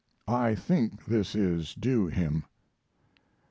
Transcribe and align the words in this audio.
I 0.27 0.55
think 0.55 1.05
this 1.05 1.35
is 1.35 1.75
due 1.75 2.07
him." 2.07 2.45